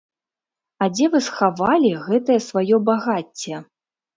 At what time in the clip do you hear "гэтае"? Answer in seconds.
2.09-2.39